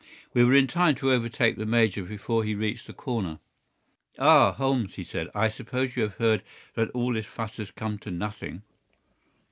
We 0.33 0.43
were 0.43 0.55
in 0.55 0.65
time 0.65 0.95
to 0.95 1.11
overtake 1.11 1.57
the 1.57 1.65
major 1.67 2.01
before 2.01 2.43
he 2.43 2.55
reached 2.55 2.87
the 2.87 2.91
corner. 2.93 3.37
"Ah, 4.17 4.51
Holmes," 4.53 4.95
he 4.95 5.03
said: 5.03 5.27
"I 5.35 5.47
suppose 5.47 5.95
you 5.95 6.01
have 6.01 6.15
heard 6.15 6.41
that 6.73 6.89
all 6.89 7.13
this 7.13 7.27
fuss 7.27 7.57
has 7.57 7.69
come 7.69 7.99
to 7.99 8.09
nothing?" 8.09 8.63